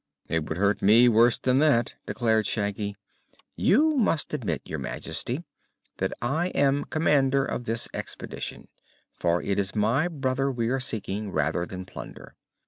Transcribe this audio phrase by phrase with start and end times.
[0.27, 2.95] "It would hurt me worse than that," declared Shaggy.
[3.55, 5.43] "You must admit, Your Majesty,
[5.97, 8.67] that I am commander of this expedition,
[9.13, 12.35] for it is my brother we are seeking, rather than plunder.